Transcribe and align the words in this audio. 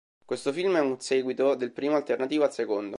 Questo 0.25 0.51
film 0.51 0.75
è 0.77 0.79
un 0.79 0.99
seguito 0.99 1.53
del 1.53 1.71
primo 1.73 1.95
alternativo 1.95 2.43
al 2.43 2.51
secondo. 2.51 2.89